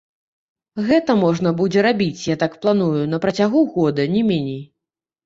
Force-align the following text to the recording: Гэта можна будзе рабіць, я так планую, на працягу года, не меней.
Гэта 0.87 1.15
можна 1.23 1.51
будзе 1.59 1.83
рабіць, 1.87 2.23
я 2.33 2.37
так 2.45 2.55
планую, 2.63 3.03
на 3.13 3.21
працягу 3.27 3.59
года, 3.77 4.07
не 4.15 4.23
меней. 4.31 4.65